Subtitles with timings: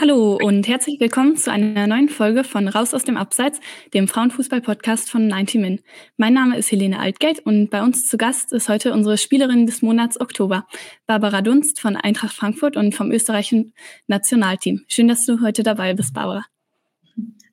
[0.00, 3.60] Hallo und herzlich willkommen zu einer neuen Folge von Raus aus dem Abseits,
[3.94, 5.80] dem Frauenfußball-Podcast von 90 Min.
[6.16, 9.82] Mein Name ist Helene Altgeld und bei uns zu Gast ist heute unsere Spielerin des
[9.82, 10.66] Monats Oktober,
[11.06, 13.72] Barbara Dunst von Eintracht Frankfurt und vom österreichischen
[14.08, 14.82] Nationalteam.
[14.88, 16.44] Schön, dass du heute dabei bist, Barbara.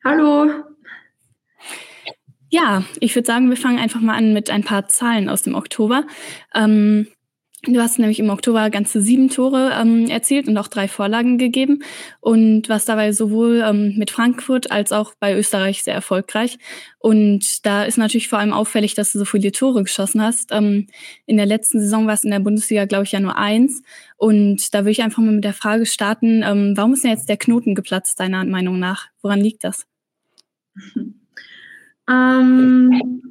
[0.03, 0.51] Hallo.
[2.49, 5.53] Ja, ich würde sagen, wir fangen einfach mal an mit ein paar Zahlen aus dem
[5.53, 6.05] Oktober.
[6.55, 7.05] Ähm,
[7.64, 11.84] Du hast nämlich im Oktober ganze sieben Tore ähm, erzielt und auch drei Vorlagen gegeben
[12.20, 16.57] und warst dabei sowohl ähm, mit Frankfurt als auch bei Österreich sehr erfolgreich.
[16.97, 20.50] Und da ist natürlich vor allem auffällig, dass du so viele Tore geschossen hast.
[20.52, 20.88] Ähm,
[21.28, 23.83] in der letzten Saison war es in der Bundesliga, glaube ich, ja nur eins.
[24.18, 27.30] Und da würde ich einfach mal mit der Frage starten, ähm, warum ist denn jetzt
[27.30, 29.05] der Knoten geplatzt, deiner Meinung nach?
[29.21, 29.86] Woran liegt das?
[32.09, 33.22] Ähm,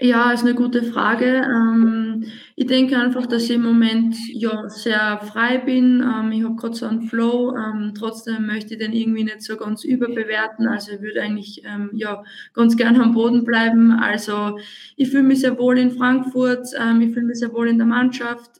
[0.00, 1.42] ja, ist eine gute Frage.
[1.44, 2.24] Ähm,
[2.54, 6.02] ich denke einfach, dass ich im Moment ja sehr frei bin.
[6.02, 7.54] Ähm, ich habe gerade so einen Flow.
[7.56, 10.68] Ähm, trotzdem möchte ich den irgendwie nicht so ganz überbewerten.
[10.68, 12.22] Also ich würde eigentlich ja
[12.52, 13.92] ganz gern am Boden bleiben.
[13.92, 14.58] Also
[14.96, 16.66] ich fühle mich sehr wohl in Frankfurt.
[16.66, 18.50] Ich fühle mich sehr wohl in der Mannschaft.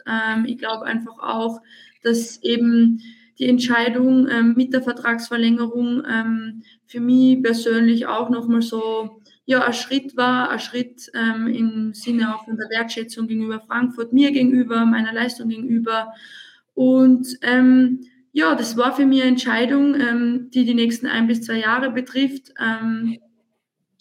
[0.46, 1.60] Ich glaube einfach auch,
[2.02, 3.00] dass eben
[3.38, 6.02] die Entscheidung mit der Vertragsverlängerung
[6.86, 12.34] für mich persönlich auch nochmal so ja ein Schritt war, ein Schritt ähm, im Sinne
[12.34, 16.12] auch von der Wertschätzung gegenüber Frankfurt, mir gegenüber, meiner Leistung gegenüber.
[16.74, 18.00] Und ähm,
[18.32, 21.90] ja, das war für mich eine Entscheidung, ähm, die die nächsten ein bis zwei Jahre
[21.90, 22.52] betrifft.
[22.60, 23.18] Ähm,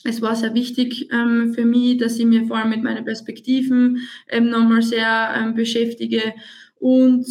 [0.04, 4.00] es war sehr wichtig ähm, für mich, dass ich mir vor allem mit meinen Perspektiven
[4.28, 6.34] ähm, nochmal sehr beschäftige.
[6.80, 7.26] Und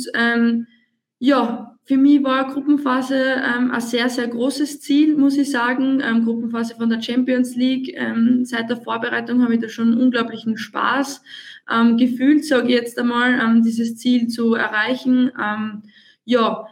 [1.18, 6.00] ja, für mich war Gruppenphase ähm, ein sehr, sehr großes Ziel, muss ich sagen.
[6.02, 7.92] Ähm, Gruppenphase von der Champions League.
[7.94, 11.22] Ähm, seit der Vorbereitung habe ich da schon unglaublichen Spaß
[11.70, 15.30] ähm, gefühlt, sage ich jetzt einmal, ähm, dieses Ziel zu erreichen.
[15.38, 15.82] Ähm,
[16.24, 16.66] ja,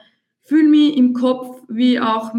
[0.45, 2.35] fühle mich im Kopf wie auch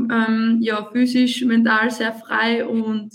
[0.60, 3.12] ja, physisch, mental sehr frei und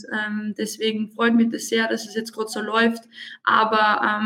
[0.57, 3.05] deswegen freut mich das sehr, dass es jetzt gerade so läuft.
[3.45, 4.21] Aber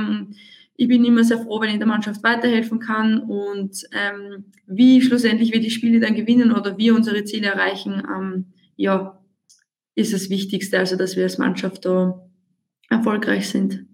[0.83, 5.53] ich bin immer sehr froh, wenn ich der Mannschaft weiterhelfen kann und ähm, wie schlussendlich
[5.53, 9.23] wir die Spiele dann gewinnen oder wir unsere Ziele erreichen, ähm, ja,
[9.95, 12.29] ist das Wichtigste, also dass wir als Mannschaft da
[12.89, 13.87] erfolgreich sind.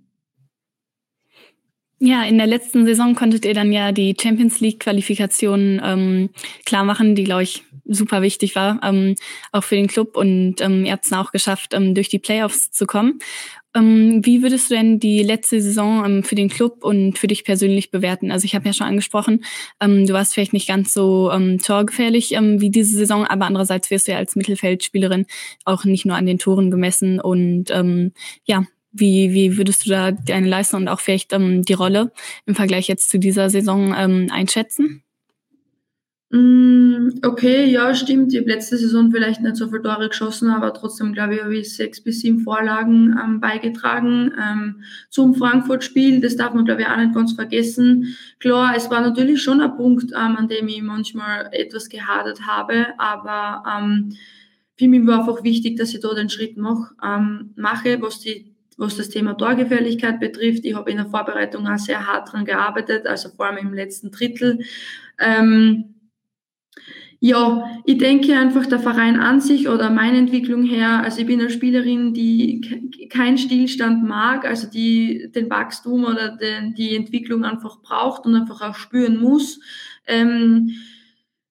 [2.00, 6.31] Ja, in der letzten Saison konntet ihr dann ja die Champions League Qualifikation ähm,
[6.64, 9.16] klar machen, die glaube ich super wichtig war, ähm,
[9.50, 12.70] auch für den Club und ähm, ihr habt es auch geschafft, ähm, durch die Playoffs
[12.70, 13.19] zu kommen.
[13.75, 17.44] Ähm, wie würdest du denn die letzte Saison ähm, für den Club und für dich
[17.44, 18.31] persönlich bewerten?
[18.31, 19.44] Also ich habe ja schon angesprochen,
[19.81, 23.91] ähm, du warst vielleicht nicht ganz so ähm, torgefährlich ähm, wie diese Saison, aber andererseits
[23.91, 25.26] wirst du ja als Mittelfeldspielerin
[25.64, 27.20] auch nicht nur an den Toren gemessen.
[27.20, 28.12] Und ähm,
[28.44, 32.12] ja, wie, wie würdest du da deine Leistung und auch vielleicht ähm, die Rolle
[32.47, 35.03] im Vergleich jetzt zu dieser Saison ähm, einschätzen?
[36.31, 38.34] Mm, okay, ja, stimmt.
[38.34, 41.56] Ich habe letzte Saison vielleicht nicht so viele Tore geschossen, aber trotzdem, glaube ich, habe
[41.56, 46.20] ich sechs bis sieben Vorlagen ähm, beigetragen ähm, zum Frankfurt-Spiel.
[46.20, 48.15] Das darf man, glaube ich, auch nicht ganz vergessen.
[48.41, 52.88] Klar, es war natürlich schon ein Punkt, ähm, an dem ich manchmal etwas gehadert habe,
[52.99, 54.15] aber ähm,
[54.76, 58.55] für mich war einfach wichtig, dass ich da den Schritt mach, ähm, mache, was die
[58.78, 60.65] was das Thema Torgefährlichkeit betrifft.
[60.65, 64.11] Ich habe in der Vorbereitung auch sehr hart dran gearbeitet, also vor allem im letzten
[64.11, 64.61] Drittel.
[65.19, 65.97] Ähm,
[67.21, 71.41] ja, ich denke einfach der Verein an sich oder meine Entwicklung her, also ich bin
[71.41, 77.83] eine Spielerin, die keinen Stillstand mag, also die den Wachstum oder den, die Entwicklung einfach
[77.83, 79.59] braucht und einfach auch spüren muss.
[80.06, 80.71] Ähm,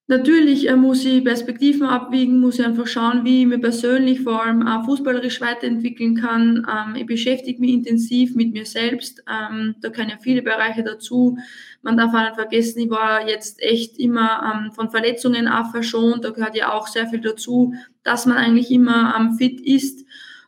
[0.10, 4.42] Natürlich äh, muss ich Perspektiven abwiegen, muss ich einfach schauen, wie ich mir persönlich vor
[4.42, 6.66] allem auch fußballerisch weiterentwickeln kann.
[6.66, 9.22] Ähm, ich beschäftige mich intensiv mit mir selbst.
[9.30, 11.38] Ähm, da kann ja viele Bereiche dazu.
[11.82, 16.24] Man darf auch nicht vergessen, ich war jetzt echt immer ähm, von Verletzungen auch verschont.
[16.24, 20.06] Da gehört ja auch sehr viel dazu, dass man eigentlich immer ähm, fit ist.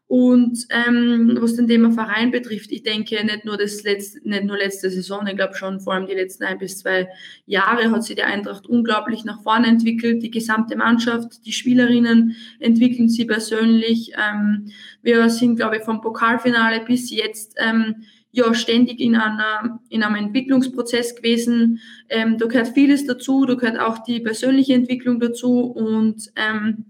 [0.10, 4.58] Und ähm, was den Thema Verein betrifft, ich denke nicht nur das letzte, nicht nur
[4.58, 7.10] letzte Saison, ich glaube schon vor allem die letzten ein bis zwei
[7.46, 10.24] Jahre hat sich die Eintracht unglaublich nach vorne entwickelt.
[10.24, 14.14] Die gesamte Mannschaft, die Spielerinnen entwickeln sie persönlich.
[14.18, 14.72] Ähm,
[15.04, 17.98] wir sind, glaube ich, vom Pokalfinale bis jetzt ähm,
[18.32, 21.82] ja ständig in einer in einem Entwicklungsprozess gewesen.
[22.10, 26.86] Ähm, da gehört vieles dazu, da gehört auch die persönliche Entwicklung dazu und ähm,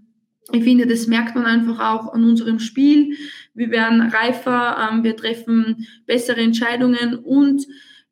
[0.52, 3.16] ich finde, das merkt man einfach auch an unserem Spiel.
[3.54, 7.66] Wir werden reifer, ähm, wir treffen bessere Entscheidungen und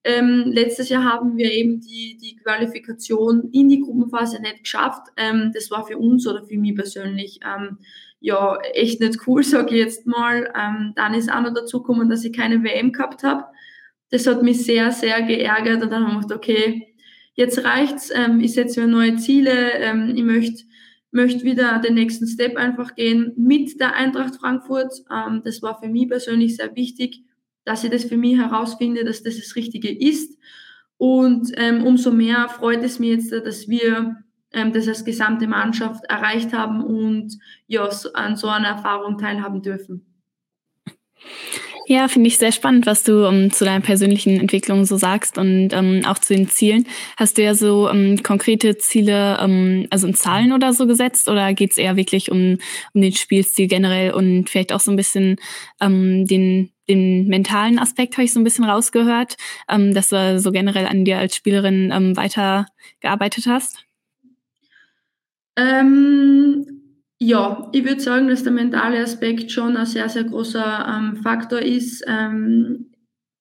[0.04, 5.08] ähm, letztes Jahr haben wir eben die, die Qualifikation in die Gruppenphase nicht geschafft.
[5.16, 7.78] Ähm, das war für uns oder für mich persönlich ähm,
[8.20, 10.52] ja echt nicht cool, sage ich jetzt mal.
[10.56, 13.44] Ähm, dann ist auch noch dazu gekommen, dass ich keine WM gehabt habe.
[14.10, 16.94] Das hat mich sehr, sehr geärgert und dann haben wir gedacht, okay,
[17.34, 20.64] jetzt reicht's, ähm, ich setze mir neue Ziele, ich möchte
[21.10, 24.92] möchte wieder den nächsten Step einfach gehen mit der Eintracht Frankfurt.
[25.10, 27.22] Ähm, das war für mich persönlich sehr wichtig,
[27.64, 30.38] dass ich das für mich herausfinde, dass das das Richtige ist.
[30.96, 34.16] Und ähm, umso mehr freut es mich jetzt, dass wir
[34.52, 40.04] ähm, das als gesamte Mannschaft erreicht haben und ja, an so einer Erfahrung teilhaben dürfen.
[41.90, 45.38] Ja, finde ich sehr spannend, was du um, ähm, zu deiner persönlichen Entwicklung so sagst
[45.38, 46.86] und ähm, auch zu den Zielen.
[47.16, 49.38] Hast du ja so ähm, konkrete Ziele,
[49.90, 52.58] also in Zahlen oder so gesetzt oder geht es eher wirklich um,
[52.92, 55.36] um den Spielstil generell und vielleicht auch so ein bisschen
[55.80, 59.36] den, den mentalen Aspekt habe ich so ein bisschen rausgehört,
[59.66, 63.78] dass du so generell an dir als Spielerin weitergearbeitet hast?
[65.56, 66.77] Ähm,
[67.20, 71.60] ja, ich würde sagen, dass der mentale Aspekt schon ein sehr, sehr großer ähm, Faktor
[71.60, 72.04] ist.
[72.06, 72.88] Ähm,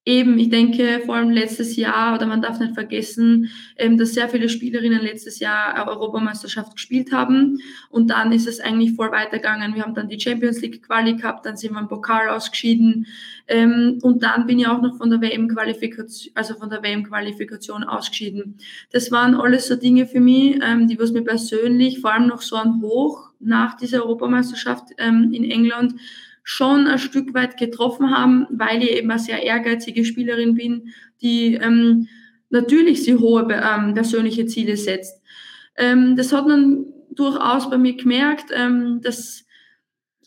[0.03, 4.29] eben, ich denke, vor allem letztes Jahr, oder man darf nicht vergessen, ähm, dass sehr
[4.29, 7.59] viele Spielerinnen letztes Jahr Europameisterschaft gespielt haben.
[7.89, 9.75] Und dann ist es eigentlich voll weitergegangen.
[9.75, 13.05] Wir haben dann die Champions League Quali gehabt, dann sind wir im Pokal ausgeschieden.
[13.47, 18.57] Ähm, und dann bin ich auch noch von der WM-Qualifikation, also von der WM-Qualifikation ausgeschieden.
[18.91, 22.41] Das waren alles so Dinge für mich, ähm, die was mir persönlich, vor allem noch
[22.41, 25.95] so ein Hoch nach dieser Europameisterschaft ähm, in England,
[26.43, 31.55] schon ein Stück weit getroffen haben, weil ich eben eine sehr ehrgeizige Spielerin bin, die
[31.55, 32.07] ähm,
[32.49, 35.21] natürlich sie hohe ähm, persönliche Ziele setzt.
[35.75, 39.43] Ähm, das hat man durchaus bei mir gemerkt, ähm, dass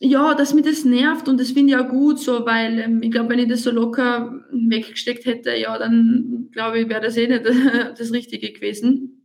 [0.02, 3.10] ja, dass mir das nervt und das finde ich auch gut so, weil ähm, ich
[3.10, 7.28] glaube, wenn ich das so locker weggesteckt hätte, ja, dann glaube ich, wäre das eh
[7.28, 7.44] nicht
[7.98, 9.19] das Richtige gewesen.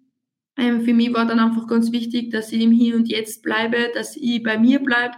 [0.57, 3.91] Ähm, für mich war dann einfach ganz wichtig, dass ich im Hier und Jetzt bleibe,
[3.93, 5.15] dass ich bei mir bleibe,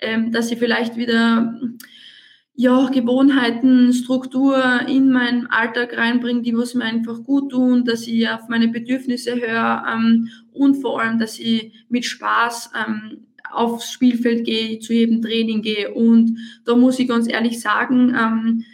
[0.00, 1.58] ähm, dass ich vielleicht wieder
[2.54, 8.28] ja, Gewohnheiten, Struktur in meinen Alltag reinbringe, die was mir einfach gut tun, dass ich
[8.28, 14.44] auf meine Bedürfnisse höre ähm, und vor allem, dass ich mit Spaß ähm, aufs Spielfeld
[14.44, 15.92] gehe, zu jedem Training gehe.
[15.94, 18.64] Und da muss ich ganz ehrlich sagen, ähm,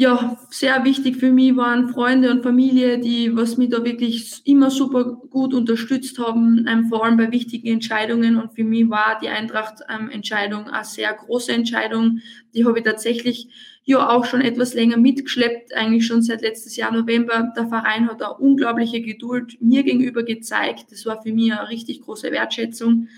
[0.00, 4.70] ja, sehr wichtig für mich waren Freunde und Familie, die was mich da wirklich immer
[4.70, 8.38] super gut unterstützt haben, ähm, vor allem bei wichtigen Entscheidungen.
[8.38, 12.20] Und für mich war die Eintracht-Entscheidung ähm, eine sehr große Entscheidung.
[12.54, 13.48] Die habe ich tatsächlich
[13.84, 17.52] ja auch schon etwas länger mitgeschleppt, eigentlich schon seit letztes Jahr November.
[17.54, 20.86] Der Verein hat eine unglaubliche Geduld mir gegenüber gezeigt.
[20.92, 23.08] Das war für mich eine richtig große Wertschätzung.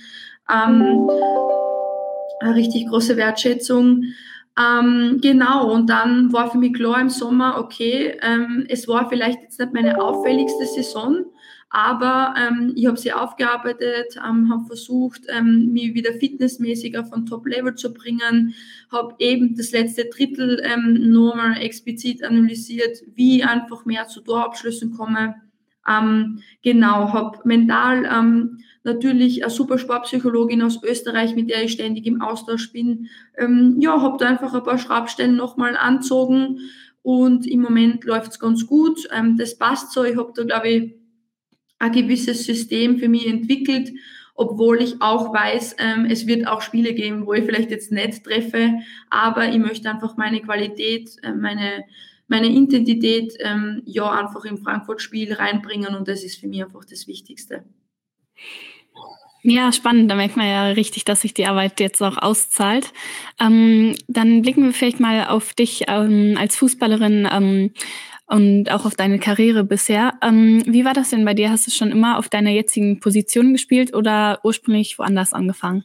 [0.52, 1.08] Ähm,
[2.40, 4.02] eine richtig große Wertschätzung.
[4.58, 9.40] Ähm, genau, und dann war für mich klar im Sommer, okay, ähm, es war vielleicht
[9.40, 11.24] jetzt nicht meine auffälligste Saison,
[11.70, 17.24] aber ähm, ich habe sie aufgearbeitet, ähm, habe versucht, ähm, mich wieder fitnessmäßig auf ein
[17.24, 18.54] Top-Level zu bringen,
[18.90, 24.94] habe eben das letzte Drittel ähm, nochmal explizit analysiert, wie ich einfach mehr zu Torabschlüssen
[24.94, 25.34] komme.
[25.88, 32.06] Ähm, genau, habe mental ähm, natürlich eine super Sportpsychologin aus Österreich, mit der ich ständig
[32.06, 33.08] im Austausch bin.
[33.36, 36.60] Ähm, ja, habe da einfach ein paar Schraubstellen nochmal anzogen
[37.02, 39.08] und im Moment läuft's ganz gut.
[39.12, 40.04] Ähm, das passt so.
[40.04, 40.94] Ich habe da, glaube ich,
[41.78, 43.92] ein gewisses System für mich entwickelt,
[44.34, 48.24] obwohl ich auch weiß, ähm, es wird auch Spiele geben, wo ich vielleicht jetzt nicht
[48.24, 48.74] treffe,
[49.10, 51.84] aber ich möchte einfach meine Qualität, äh, meine
[52.28, 57.06] meine Intensität ähm, ja einfach im Frankfurt-Spiel reinbringen und das ist für mich einfach das
[57.06, 57.62] Wichtigste.
[59.44, 60.08] Ja, spannend.
[60.08, 62.92] Da merkt man ja richtig, dass sich die Arbeit jetzt auch auszahlt.
[63.40, 67.70] Ähm, dann blicken wir vielleicht mal auf dich ähm, als Fußballerin ähm,
[68.26, 70.14] und auch auf deine Karriere bisher.
[70.22, 71.50] Ähm, wie war das denn bei dir?
[71.50, 75.84] Hast du schon immer auf deiner jetzigen Position gespielt oder ursprünglich woanders angefangen?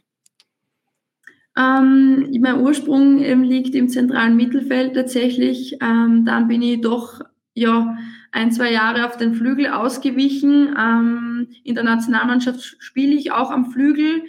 [1.58, 5.76] Ähm, mein Ursprung ähm, liegt im zentralen Mittelfeld tatsächlich.
[5.80, 7.22] Dann bin ich doch
[7.58, 7.96] ja
[8.32, 10.74] ein, zwei Jahre auf den Flügel ausgewichen.
[10.78, 14.22] Ähm, in der Nationalmannschaft spiele ich auch am Flügel.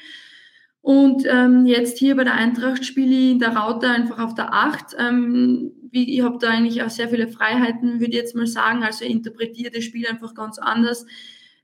[0.81, 4.53] Und ähm, jetzt hier bei der Eintracht spiele ich in der Raute einfach auf der
[4.53, 4.95] Acht.
[4.97, 8.83] Ähm, wie, ich habe da eigentlich auch sehr viele Freiheiten, würde ich jetzt mal sagen.
[8.83, 11.05] Also interpretiere das Spiel einfach ganz anders.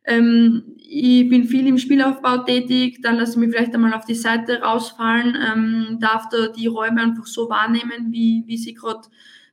[0.04, 4.14] Ähm, ich bin viel im Spielaufbau tätig, dann lasse ich mich vielleicht einmal auf die
[4.14, 9.02] Seite rausfallen, ähm, darf da die Räume einfach so wahrnehmen, wie, wie sie gerade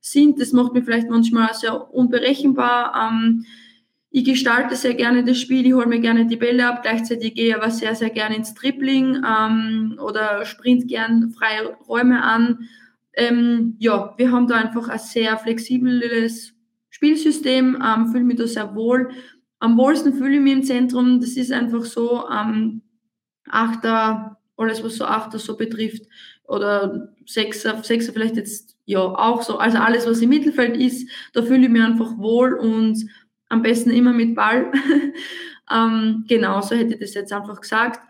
[0.03, 0.39] sind.
[0.41, 3.11] Das macht mich vielleicht manchmal sehr unberechenbar.
[3.11, 3.47] Ähm,
[4.11, 7.49] ich gestalte sehr gerne das Spiel, ich hole mir gerne die Bälle ab, gleichzeitig gehe
[7.49, 12.69] ich aber sehr, sehr gerne ins Dribbling ähm, oder sprint gern freie Räume an.
[13.15, 16.53] Ähm, ja, wir haben da einfach ein sehr flexibles
[16.91, 19.11] Spielsystem, ähm, fühle mich da sehr wohl.
[19.61, 22.83] Am wohlsten fühle ich mich im Zentrum, das ist einfach so, ähm,
[23.49, 26.03] Achter, alles was so Achter so betrifft,
[26.45, 31.43] oder Sechser, Sechser vielleicht jetzt ja auch so, also alles was im Mittelfeld ist, da
[31.43, 32.99] fühle ich mich einfach wohl und
[33.49, 34.73] am besten immer mit Ball.
[35.73, 38.01] ähm, genau, so hätte ich das jetzt einfach gesagt.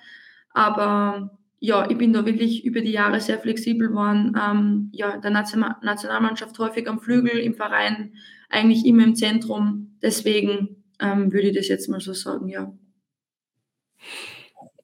[0.50, 4.36] Aber ja, ich bin da wirklich über die Jahre sehr flexibel geworden.
[4.40, 8.14] Ähm, ja, der Nation Nationalmannschaft häufig am Flügel, im Verein
[8.48, 9.96] eigentlich immer im Zentrum.
[10.02, 12.72] Deswegen ähm, würde ich das jetzt mal so sagen, ja.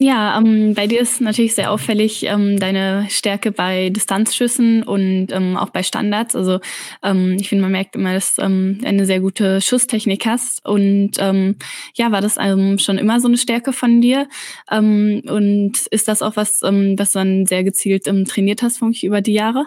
[0.01, 5.57] Ja, ähm, bei dir ist natürlich sehr auffällig ähm, deine Stärke bei Distanzschüssen und ähm,
[5.57, 6.37] auch bei Standards.
[6.37, 6.61] Also
[7.03, 10.65] ähm, ich finde, man merkt immer, dass du ähm, eine sehr gute Schusstechnik hast.
[10.65, 11.57] Und ähm,
[11.95, 12.37] ja, war das
[12.81, 14.29] schon immer so eine Stärke von dir?
[14.71, 19.33] Und ist das auch was, was du dann sehr gezielt trainiert hast, vermutlich über die
[19.33, 19.67] Jahre?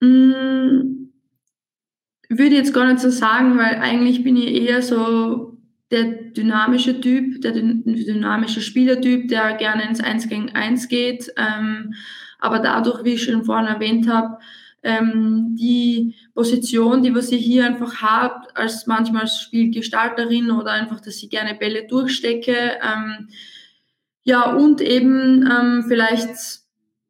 [0.00, 1.10] Mm,
[2.30, 5.49] würde jetzt gar nicht so sagen, weil eigentlich bin ich eher so
[5.90, 11.32] der dynamische Typ, der dynamische Spielertyp, der gerne ins 1 gegen 1 geht.
[11.36, 11.94] Ähm,
[12.38, 14.38] aber dadurch, wie ich schon vorhin erwähnt habe,
[14.82, 21.00] ähm, die Position, die was ich hier einfach habe, als manchmal als Spielgestalterin oder einfach,
[21.00, 22.78] dass ich gerne Bälle durchstecke.
[22.82, 23.28] Ähm,
[24.22, 26.59] ja, und eben ähm, vielleicht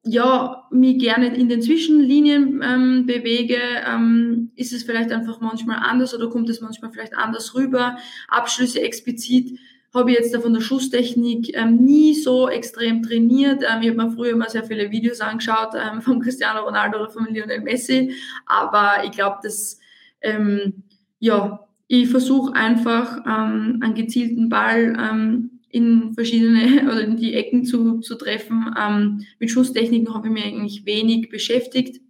[0.02, 6.14] ja, mich gerne in den Zwischenlinien ähm, bewege, ähm, ist es vielleicht einfach manchmal anders
[6.14, 7.98] oder kommt es manchmal vielleicht anders rüber.
[8.28, 9.58] Abschlüsse explizit
[9.92, 13.62] habe ich jetzt da von der Schusstechnik ähm, nie so extrem trainiert.
[13.62, 17.10] Ähm, ich habe mir früher immer sehr viele Videos angeschaut ähm, von Cristiano Ronaldo oder
[17.10, 18.14] von Lionel Messi,
[18.46, 19.78] aber ich glaube, dass
[20.22, 20.84] ähm,
[21.18, 27.64] ja, ich versuche einfach ähm, einen gezielten Ball ähm, in verschiedene oder in die Ecken
[27.64, 28.74] zu, zu treffen.
[28.78, 32.00] Ähm, mit Schusstechniken habe ich mich eigentlich wenig beschäftigt.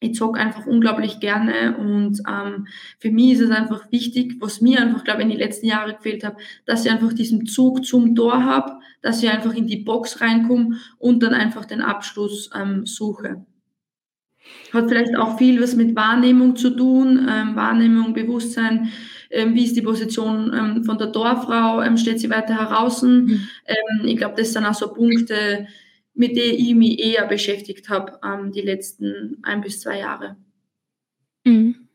[0.00, 2.68] Ich zocke einfach unglaublich gerne und ähm,
[3.00, 5.96] für mich ist es einfach wichtig, was mir einfach, glaube ich, in den letzten Jahren
[5.96, 9.78] gefehlt hat, dass ich einfach diesen Zug zum Tor habe, dass ich einfach in die
[9.78, 13.44] Box reinkomme und dann einfach den Abschluss ähm, suche.
[14.72, 18.90] Hat vielleicht auch viel was mit Wahrnehmung zu tun, ähm, Wahrnehmung, Bewusstsein,
[19.30, 23.02] wie ist die Position ähm, von der Torfrau, ähm, steht sie weiter heraus.
[23.02, 23.48] Mhm.
[23.66, 25.66] Ähm, ich glaube, das sind auch so Punkte,
[26.14, 30.36] mit denen ich mich eher beschäftigt habe ähm, die letzten ein bis zwei Jahre.
[31.44, 31.88] Mhm.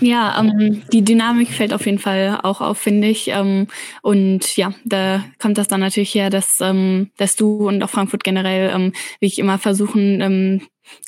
[0.00, 3.28] Ja, ähm, die Dynamik fällt auf jeden Fall auch auf, finde ich.
[3.28, 3.68] Ähm,
[4.02, 8.24] und ja, da kommt das dann natürlich her, dass, ähm, dass du und auch Frankfurt
[8.24, 10.62] generell ähm, wirklich immer versuchen, ähm,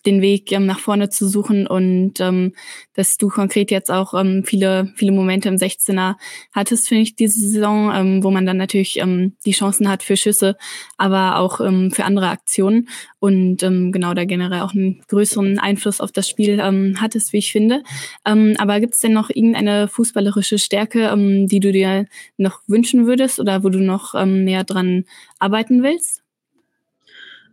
[0.06, 2.54] den Weg ähm, nach vorne zu suchen und ähm,
[2.94, 6.16] dass du konkret jetzt auch ähm, viele, viele Momente im 16er
[6.52, 10.16] hattest, finde ich, diese Saison, ähm, wo man dann natürlich ähm, die Chancen hat für
[10.16, 10.56] Schüsse,
[10.96, 16.00] aber auch ähm, für andere Aktionen und ähm, genau da generell auch einen größeren Einfluss
[16.00, 17.82] auf das Spiel ähm, hattest, wie ich finde.
[18.26, 22.06] Ähm, aber gibt es denn noch irgendeine fußballerische Stärke, ähm, die du dir
[22.36, 25.04] noch wünschen würdest oder wo du noch ähm, näher dran
[25.38, 26.22] arbeiten willst?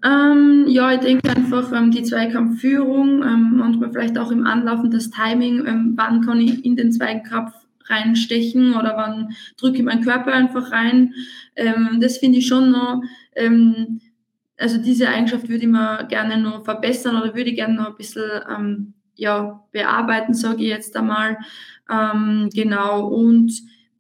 [0.04, 5.10] Ähm, ja, ich denke einfach ähm, die Zweikampfführung, ähm, manchmal vielleicht auch im Anlaufen das
[5.10, 7.54] Timing, ähm, wann kann ich in den Zweikampf
[7.86, 11.14] reinstechen oder wann drücke ich meinen Körper einfach rein.
[11.56, 13.02] Ähm, das finde ich schon noch,
[13.36, 14.02] ähm,
[14.58, 17.96] also diese Eigenschaft würde ich mir gerne noch verbessern oder würde ich gerne noch ein
[17.96, 21.38] bisschen ja, bearbeiten, sage ich jetzt einmal.
[21.88, 23.52] genau, und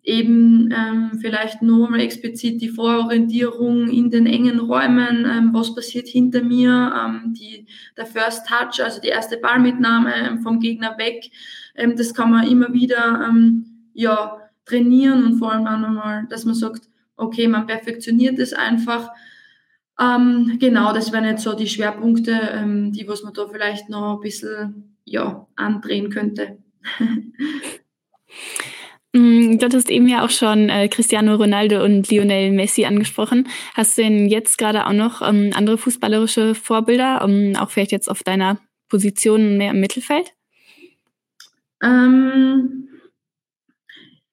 [0.07, 6.07] eben ähm, vielleicht nur mal explizit die Vororientierung in den engen Räumen, ähm, was passiert
[6.07, 11.29] hinter mir, ähm, die, der First Touch, also die erste Ballmitnahme ähm, vom Gegner weg,
[11.75, 16.45] ähm, das kann man immer wieder ähm, ja, trainieren und vor allem auch nochmal, dass
[16.45, 16.87] man sagt,
[17.17, 19.09] okay, man perfektioniert es einfach.
[19.99, 24.95] Genau, das wären jetzt so die Schwerpunkte, die was man da vielleicht noch ein bisschen
[25.05, 26.59] ja, andrehen könnte.
[29.17, 33.47] Mm, du hattest eben ja auch schon äh, Cristiano Ronaldo und Lionel Messi angesprochen.
[33.73, 38.09] Hast du denn jetzt gerade auch noch ähm, andere fußballerische Vorbilder, um, auch vielleicht jetzt
[38.09, 38.59] auf deiner
[38.89, 40.33] Position mehr im Mittelfeld?
[41.81, 42.89] Ähm,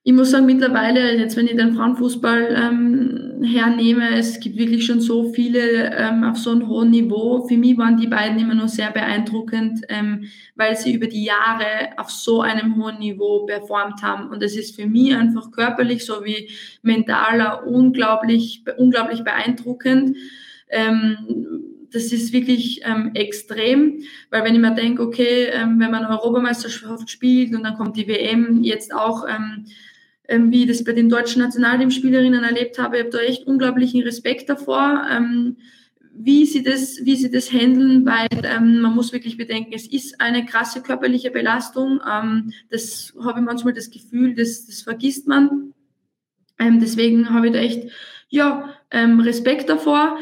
[0.07, 5.01] ich muss sagen, mittlerweile, jetzt wenn ich den Frauenfußball ähm, hernehme, es gibt wirklich schon
[5.01, 7.47] so viele ähm, auf so einem hohen Niveau.
[7.49, 11.97] Für mich waren die beiden immer nur sehr beeindruckend, ähm, weil sie über die Jahre
[11.97, 14.29] auf so einem hohen Niveau performt haben.
[14.29, 16.51] Und es ist für mich einfach körperlich sowie
[16.83, 20.19] mentaler unglaublich, unglaublich beeindruckend.
[20.69, 21.17] Ähm,
[21.91, 27.09] das ist wirklich ähm, extrem, weil wenn ich mir denke, okay, ähm, wenn man Europameisterschaft
[27.09, 29.65] spielt und dann kommt die WM jetzt auch, ähm,
[30.29, 32.97] ähm, wie ich das bei den deutschen Nationalteamspielerinnen erlebt habe.
[32.97, 35.57] Ich habe da echt unglaublichen Respekt davor, ähm,
[36.17, 40.21] wie sie das, wie sie das handeln, weil ähm, man muss wirklich bedenken, es ist
[40.21, 42.01] eine krasse körperliche Belastung.
[42.11, 45.75] Ähm, das habe ich manchmal das Gefühl, das, das vergisst man.
[46.59, 47.91] Ähm, deswegen habe ich da echt
[48.29, 50.17] ja, ähm, Respekt davor.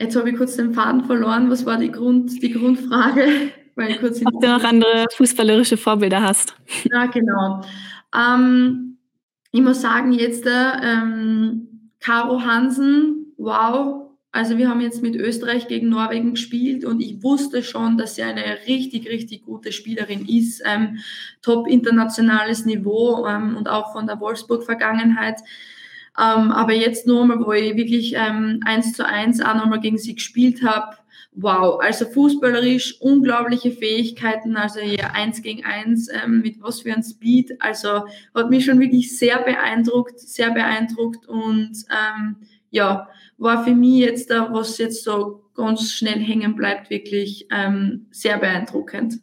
[0.00, 1.50] Jetzt habe ich kurz den Faden verloren.
[1.50, 3.50] Was war die, Grund, die Grundfrage?
[3.78, 6.54] Weil kurz Ob du noch andere fußballerische Vorbilder hast.
[6.92, 7.62] Ja, genau.
[8.14, 8.98] Ähm,
[9.52, 15.88] ich muss sagen, jetzt ähm, Caro Hansen, wow, also wir haben jetzt mit Österreich gegen
[15.88, 20.62] Norwegen gespielt und ich wusste schon, dass sie eine richtig, richtig gute Spielerin ist.
[20.66, 20.98] Ähm,
[21.40, 25.40] top internationales Niveau ähm, und auch von der Wolfsburg-Vergangenheit.
[26.18, 30.14] Ähm, aber jetzt nochmal, wo ich wirklich ähm, eins zu eins auch nochmal gegen sie
[30.14, 30.96] gespielt habe,
[31.40, 37.02] wow, also fußballerisch unglaubliche Fähigkeiten, also hier eins gegen eins ähm, mit was für ein
[37.02, 38.04] Speed, also
[38.34, 42.36] hat mich schon wirklich sehr beeindruckt, sehr beeindruckt und ähm,
[42.70, 48.06] ja, war für mich jetzt da, was jetzt so ganz schnell hängen bleibt, wirklich ähm,
[48.10, 49.20] sehr beeindruckend.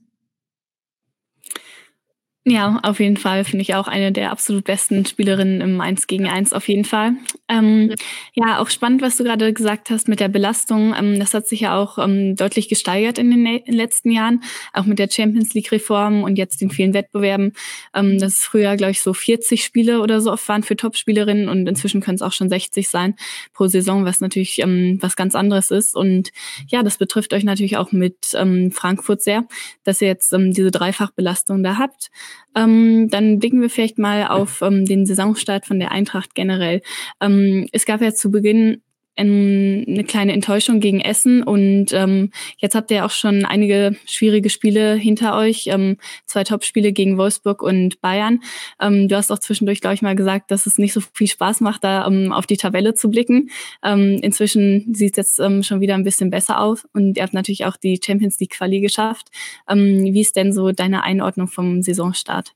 [2.47, 6.27] Ja, auf jeden Fall finde ich auch eine der absolut besten Spielerinnen im 1 gegen
[6.27, 7.13] 1 auf jeden Fall.
[7.49, 7.95] Ähm,
[8.35, 8.59] ja.
[8.59, 10.93] auch spannend, was du gerade gesagt hast mit der Belastung.
[10.95, 14.99] Ähm, das hat sich ja auch ähm, deutlich gesteigert in den, letzten Jahren, auch mit
[14.99, 17.53] der Champions League Reform und jetzt den vielen Wettbewerben.
[17.95, 21.65] Ähm, das früher, glaube ich, so 40 Spiele oder so oft waren für Top-Spielerinnen und
[21.65, 23.15] inzwischen können es auch schon 60 sein
[23.53, 25.95] pro Saison, was natürlich ähm, was ganz anderes ist.
[25.95, 26.31] Und
[26.67, 29.47] ja, das betrifft euch natürlich auch mit ähm, Frankfurt sehr,
[29.83, 32.11] dass ihr jetzt ähm, diese Dreifachbelastung da habt.
[32.55, 36.81] Ähm, dann blicken wir vielleicht mal auf ähm, den Saisonstart von der Eintracht generell.
[37.21, 38.81] Ähm, es gab ja zu Beginn
[39.17, 44.95] eine kleine Enttäuschung gegen Essen und ähm, jetzt habt ihr auch schon einige schwierige Spiele
[44.95, 48.41] hinter euch, ähm, zwei Topspiele gegen Wolfsburg und Bayern.
[48.81, 51.61] Ähm, du hast auch zwischendurch, glaube ich, mal gesagt, dass es nicht so viel Spaß
[51.61, 53.49] macht, da ähm, auf die Tabelle zu blicken.
[53.83, 57.33] Ähm, inzwischen sieht es jetzt ähm, schon wieder ein bisschen besser aus und ihr habt
[57.33, 59.29] natürlich auch die Champions League Quali geschafft.
[59.69, 62.53] Ähm, wie ist denn so deine Einordnung vom Saisonstart?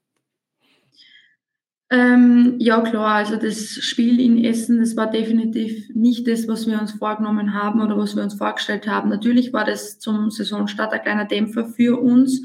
[1.92, 6.80] Ähm, ja, klar, also das Spiel in Essen, das war definitiv nicht das, was wir
[6.80, 9.10] uns vorgenommen haben oder was wir uns vorgestellt haben.
[9.10, 12.44] Natürlich war das zum Saisonstart ein kleiner Dämpfer für uns,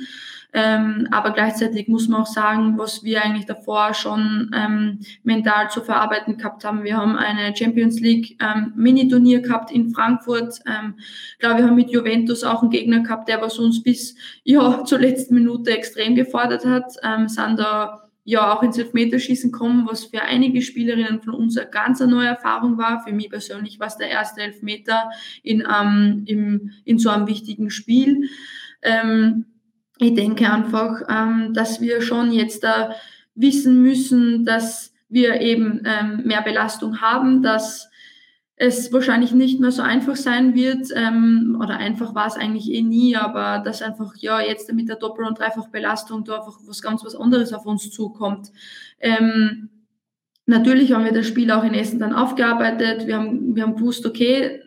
[0.55, 5.83] ähm, aber gleichzeitig muss man auch sagen, was wir eigentlich davor schon ähm, mental zu
[5.83, 6.85] verarbeiten gehabt haben.
[6.85, 10.61] Wir haben eine Champions League ähm, Mini-Turnier gehabt in Frankfurt.
[10.66, 10.95] Ähm,
[11.38, 15.01] glaube, wir haben mit Juventus auch einen Gegner gehabt, der was uns bis ja zur
[15.01, 16.95] letzten Minute extrem gefordert hat.
[17.03, 21.71] Ähm, sind da ja auch ins Elfmeterschießen kommen, was für einige Spielerinnen von uns eine
[21.71, 23.03] ganz neue Erfahrung war.
[23.05, 25.11] Für mich persönlich war es der erste Elfmeter
[25.43, 28.29] in, ähm, im, in so einem wichtigen Spiel.
[28.83, 29.47] Ähm,
[29.99, 32.95] ich denke einfach, ähm, dass wir schon jetzt da
[33.35, 37.91] wissen müssen, dass wir eben ähm, mehr Belastung haben, dass
[38.57, 42.83] es wahrscheinlich nicht mehr so einfach sein wird, ähm, oder einfach war es eigentlich eh
[42.83, 47.05] nie, aber dass einfach, ja, jetzt mit der Doppel- und Dreifachbelastung da einfach was ganz
[47.05, 48.53] was anderes auf uns zukommt.
[49.01, 49.71] Ähm,
[50.47, 53.07] natürlich haben wir das Spiel auch in Essen dann aufgearbeitet.
[53.07, 54.61] Wir haben, wir haben gewusst, okay,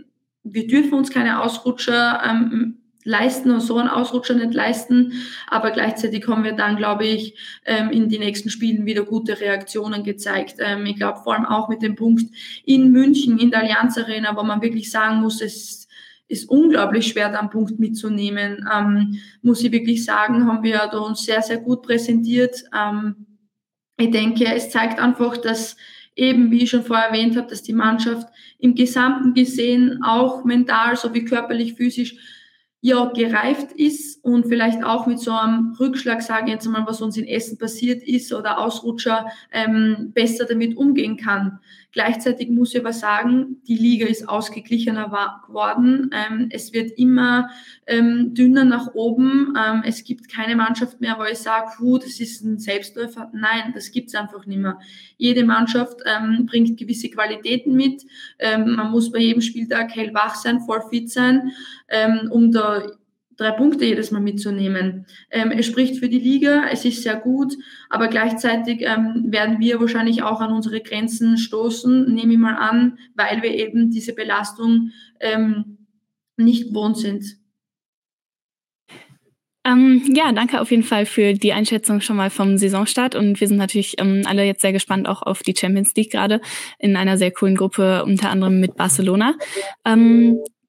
[0.44, 5.14] wir dürfen uns keine Ausrutscher ähm, leisten und so einen Ausrutscher nicht leisten.
[5.48, 10.04] Aber gleichzeitig haben wir dann, glaube ich, ähm, in die nächsten Spielen wieder gute Reaktionen
[10.04, 10.56] gezeigt.
[10.60, 12.26] Ähm, ich glaube vor allem auch mit dem Punkt
[12.66, 15.88] in München, in der Allianz Arena, wo man wirklich sagen muss, es
[16.28, 18.68] ist unglaublich schwer, da einen Punkt mitzunehmen.
[18.72, 22.64] Ähm, muss ich wirklich sagen, haben wir da uns sehr, sehr gut präsentiert.
[22.78, 23.26] Ähm,
[23.98, 25.78] ich denke, es zeigt einfach, dass
[26.16, 28.28] eben, wie ich schon vorher erwähnt habe, dass die Mannschaft
[28.60, 32.37] im Gesamten gesehen auch mental sowie körperlich, physisch
[32.82, 37.02] ja gereift ist und vielleicht auch mit so einem Rückschlag, sage ich jetzt mal, was
[37.02, 41.60] uns in Essen passiert ist oder Ausrutscher ähm, besser damit umgehen kann.
[41.98, 45.10] Gleichzeitig muss ich aber sagen, die Liga ist ausgeglichener
[45.48, 46.12] geworden.
[46.14, 47.50] Ähm, es wird immer
[47.88, 49.56] ähm, dünner nach oben.
[49.60, 53.32] Ähm, es gibt keine Mannschaft mehr, wo ich sage, puh, das ist ein Selbstläufer.
[53.34, 54.78] Nein, das gibt's einfach nicht mehr.
[55.18, 58.04] Jede Mannschaft ähm, bringt gewisse Qualitäten mit.
[58.38, 61.52] Ähm, man muss bei jedem Spieltag hellwach sein, voll fit sein,
[61.90, 62.92] ähm, um da
[63.38, 65.06] drei Punkte jedes Mal mitzunehmen.
[65.32, 67.54] Ähm, es spricht für die Liga, es ist sehr gut,
[67.90, 72.98] aber gleichzeitig ähm, werden wir wahrscheinlich auch an unsere Grenzen stoßen, nehme ich mal an,
[73.16, 75.78] weil wir eben diese Belastung ähm,
[76.36, 77.24] nicht gewohnt sind.
[79.68, 83.48] Ähm, ja, danke auf jeden Fall für die Einschätzung schon mal vom Saisonstart und wir
[83.50, 86.40] sind natürlich ähm, alle jetzt sehr gespannt auch auf die Champions League gerade
[86.80, 89.36] in einer sehr coolen Gruppe, unter anderem mit Barcelona.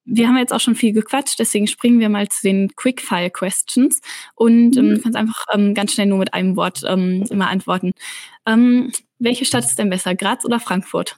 [0.09, 3.31] Ähm, wir haben jetzt auch schon viel gequatscht, deswegen springen wir mal zu den Quickfire
[3.31, 4.01] Questions
[4.35, 5.03] und ähm, mhm.
[5.03, 7.93] kannst einfach ähm, ganz schnell nur mit einem Wort ähm, immer antworten.
[8.47, 11.17] Ähm, welche Stadt ist denn besser, Graz oder Frankfurt?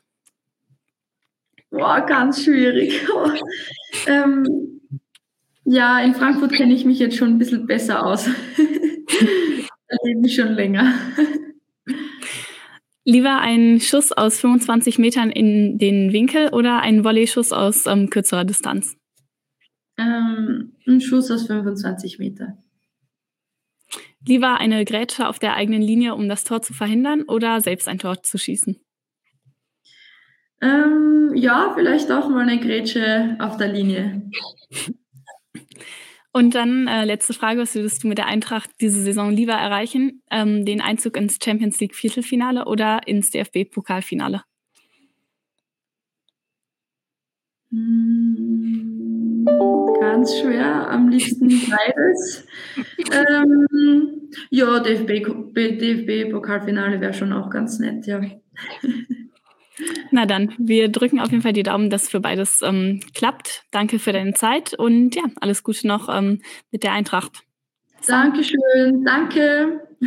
[1.70, 3.00] Boah, ganz schwierig.
[4.07, 4.81] ähm,
[5.64, 8.24] ja, in Frankfurt kenne ich mich jetzt schon ein bisschen besser aus.
[8.57, 10.94] da lebe ich schon länger.
[13.11, 18.44] Lieber ein Schuss aus 25 Metern in den Winkel oder ein Volley-Schuss aus ähm, kürzerer
[18.44, 18.96] Distanz?
[19.99, 22.57] Ähm, ein Schuss aus 25 Meter.
[24.25, 27.99] Lieber eine Grätsche auf der eigenen Linie, um das Tor zu verhindern oder selbst ein
[27.99, 28.81] Tor zu schießen?
[30.62, 34.23] Ähm, ja, vielleicht auch mal 'ne Grätsche auf der Linie.
[36.33, 40.23] Und dann, äh, letzte Frage, was würdest du mit der Eintracht diese Saison lieber erreichen?
[40.31, 44.43] Ähm, den Einzug ins Champions League Viertelfinale oder ins DFB-Pokalfinale?
[47.73, 49.45] Hm,
[50.01, 52.47] ganz schwer, am liebsten beides.
[53.12, 58.21] Ähm, ja, DFB DFB-Pokalfinale wäre schon auch ganz nett, ja.
[60.11, 63.65] Na dann, wir drücken auf jeden Fall die Daumen, dass für beides, ähm, klappt.
[63.71, 67.43] Danke für deine Zeit und ja, alles Gute noch, ähm, mit der Eintracht.
[68.07, 69.91] Dankeschön, danke.